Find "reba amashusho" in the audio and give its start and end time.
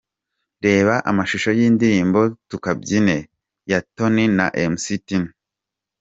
0.65-1.49